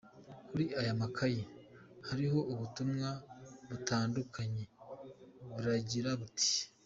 [0.47, 1.41] Kuri aya makayi
[2.07, 3.09] hariho ubutumwa
[3.69, 4.63] butandukanye
[5.55, 6.53] buragira buti:".